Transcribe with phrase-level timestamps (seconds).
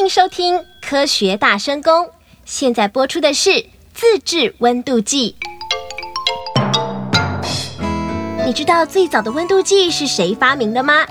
[0.00, 1.92] 欢迎收听《科学大声公》，
[2.46, 5.36] 现在播出的是自制温度计。
[8.46, 11.04] 你知道最早的温度计是谁发明的吗？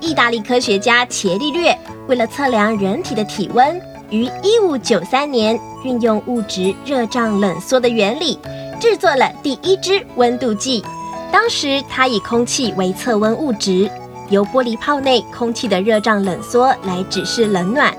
[0.00, 8.38] 意大利科学家伽利略为了测量人体的体温，于一五九三年运用物质热胀冷缩的原理，
[8.80, 10.84] 制作了第一支温度计。
[11.32, 13.90] 当时他以空气为测温物质，
[14.30, 17.92] 由玻璃泡内空气的热胀冷缩来指示冷暖。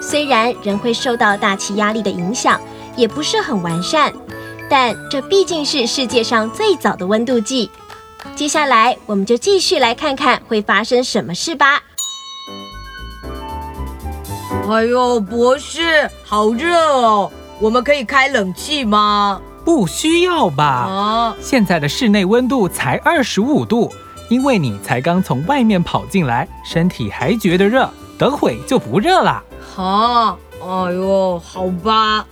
[0.00, 2.60] 虽然人会受到大气压力的影响，
[2.96, 4.12] 也不是很完善，
[4.68, 7.70] 但这毕竟是世界上最早的温度计。
[8.34, 11.82] 接下来，我们就继续来看看会发生什么事吧。
[14.68, 17.30] 哎呦，博士，好热哦！
[17.60, 19.40] 我们可以开冷气吗？
[19.64, 20.64] 不需要吧？
[20.64, 23.92] 啊，现在的室内温度才二十五度，
[24.30, 27.88] 因为你才刚从外面跑进来，身体还觉得热，
[28.18, 29.42] 等会就不热了。
[29.74, 32.26] 好，哎呦，好吧。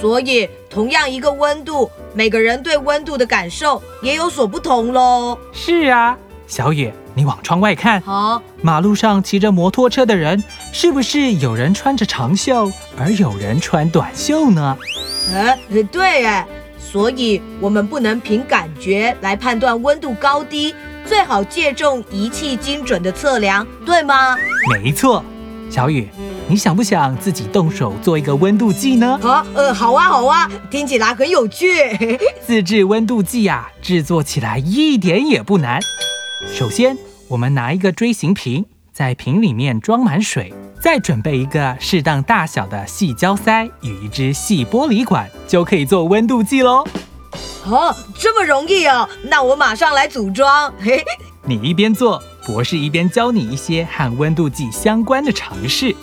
[0.00, 5.36] 所以，同样一个温度，每个人对温度的感受也有所不同喽。
[5.52, 14.78] 是啊，小野，你往窗外看，好，马路上骑着摩托车的人，是不是有人穿着长袖，而有人穿短袖呢？
[15.34, 15.58] 哎，
[15.90, 16.46] 对哎，
[16.78, 20.72] 所以我们不能凭感觉来判断温度高低，
[21.08, 24.36] 最好借重仪器精准的测量，对吗？
[24.70, 25.24] 没错，
[25.70, 26.06] 小雨，
[26.46, 29.18] 你想不想自己动手做一个温度计呢？
[29.22, 31.66] 啊，呃，好啊，好啊，听起来很有趣。
[32.46, 35.80] 自制温度计呀、制作起来一点也不难。
[36.52, 36.96] 首先，
[37.28, 46.84] 我们拿一个锥形瓶，在瓶里面装满水，再准备一个适当大小的细胶塞与一支细玻璃管，就可以做温度计喽。
[47.70, 50.72] 哦，这么容易哦，那我马上来组装。
[50.80, 51.04] 嘿 嘿，
[51.44, 55.94] 你一边做，博士一边教你一些和温度计相关的常识。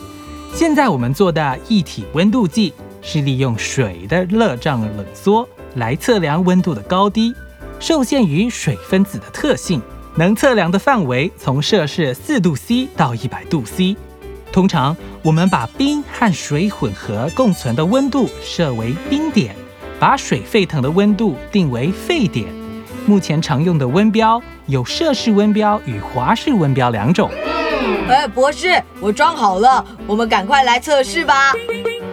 [0.53, 7.33] 现在我们做的一体温度计是利用水的热胀冷缩来测量温度的高低，
[7.79, 9.81] 受限于水分子的特性，
[10.15, 13.97] 能测量的范围从摄氏四度 C 到一百度 C。
[14.51, 19.55] 通常我们把冰和水混合共存的温度设为冰点，
[19.99, 22.47] 把水沸腾的温度定为沸点。
[23.05, 27.29] 目前常用的温标有摄氏温标与华氏温标两种。
[28.07, 31.53] 哎，博士，我装好了，我们赶快来测试吧。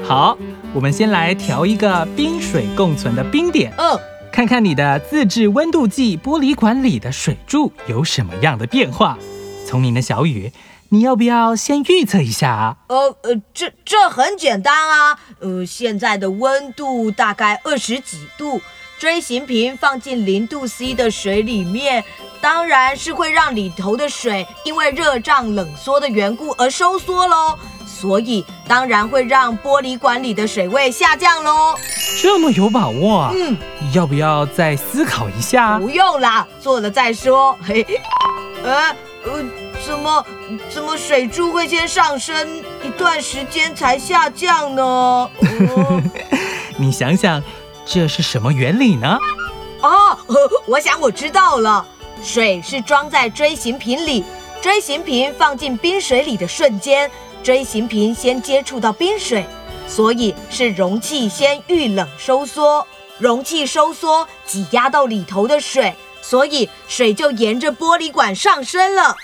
[0.05, 0.37] 好，
[0.75, 3.99] 我们先来调一个冰水共存的冰点，嗯，
[4.31, 9.17] 看看你的自制温度计玻璃管里的水柱有什么样的变化。
[9.67, 10.51] 聪明的小雨，
[10.93, 12.77] 你要不要先预测一下啊？
[12.89, 15.19] 呃呃，这这很简单啊。
[15.41, 18.61] 呃，现在的温度大概二十几度，
[18.99, 22.05] 锥形瓶放进零度 C 的水里面，
[22.43, 27.59] 当然是会让里头的水因为热胀冷缩的缘故而收缩喽。
[27.87, 31.75] 所以当然会让玻璃管里的水位下降喽。
[32.21, 33.33] 这么有把握啊？
[33.35, 33.57] 嗯，
[33.95, 35.79] 要不要再思考一下？
[35.79, 37.57] 不用啦，做了再说。
[37.63, 37.83] 嘿，
[38.63, 38.95] 呃
[39.25, 39.43] 呃，
[39.85, 40.27] 怎么
[40.71, 44.83] 怎么水柱会先上升一段时间才下降呢？
[44.83, 45.31] 哦
[46.79, 47.43] 你想想，
[47.85, 49.19] 这是什么原理呢？
[49.83, 50.17] 哦，
[50.67, 51.85] 我想我知道了，
[52.23, 54.25] 水是装在锥形瓶里，
[54.61, 57.11] 锥形瓶放进冰水里的瞬间，
[57.43, 59.45] 锥形瓶先接触到冰水，
[59.89, 62.87] 所以是容器先遇冷收缩，
[63.19, 69.17] 容器收缩挤压到里头的水，所以水就沿着玻璃管上升了。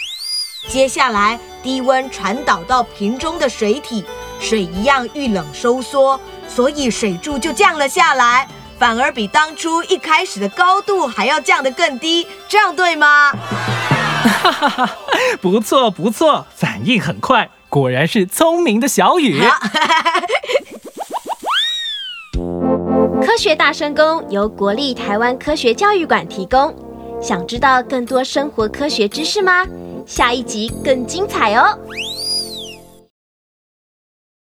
[0.68, 4.04] 接下来低温传导到瓶中的水体，
[4.38, 8.46] 水一样遇冷收缩，所以水柱就降了下来。
[8.78, 13.32] 反而比当初一开始的高度还要降得更低，这样对吗？
[13.32, 14.96] 哈哈哈，
[15.40, 19.42] 不错不错，反应很快，果然是聪明的小雨。
[23.20, 26.74] 科学大声公由国立台湾科学教育馆提供。
[27.20, 29.66] 想知道更多生活科学知识吗？
[30.08, 31.78] 下一集更精彩哦！